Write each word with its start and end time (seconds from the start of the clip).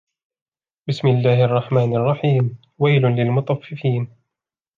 بِسْمِ 0.89 1.07
اللَّهِ 1.07 1.45
الرَّحْمَنِ 1.45 1.95
الرَّحِيمِ 1.95 2.57
وَيْلٌ 2.79 3.01
لِلْمُطَفِّفِينَ 3.01 4.07